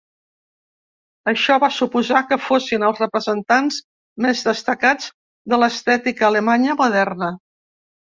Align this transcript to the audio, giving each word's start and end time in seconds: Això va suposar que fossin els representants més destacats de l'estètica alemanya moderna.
Això 1.31 1.57
va 1.63 1.67
suposar 1.73 2.21
que 2.31 2.39
fossin 2.45 2.85
els 2.87 3.01
representants 3.03 3.77
més 4.27 4.41
destacats 4.47 5.11
de 5.53 5.61
l'estètica 5.65 6.27
alemanya 6.31 6.77
moderna. 6.81 7.31